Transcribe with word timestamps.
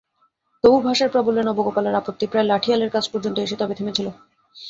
তবু 0.63 0.77
ভাষার 0.81 1.09
প্রাবল্যে 1.09 1.43
নবগোপালের 1.45 1.99
আপত্তি 2.01 2.25
প্রায় 2.27 2.47
লাঠিয়ালির 2.47 2.93
কাছ 2.93 3.05
পর্যন্ত 3.09 3.37
এসে 3.39 3.55
তবে 3.59 3.73
থেমেছিল। 3.75 4.07